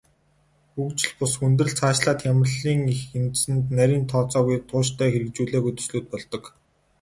Хөгжил 0.73 1.11
бус 1.19 1.33
хүндрэл, 1.39 1.77
цаашлаад 1.79 2.19
хямралын 2.23 2.81
эх 2.93 3.01
үндэс 3.17 3.43
нь 3.51 3.61
нарийн 3.77 4.05
тооцоогүй, 4.11 4.57
тууштай 4.69 5.09
хэрэгжүүлээгүй 5.11 5.73
төслүүд 5.75 6.05
болдог. 6.11 6.43